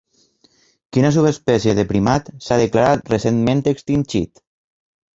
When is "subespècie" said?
1.17-1.77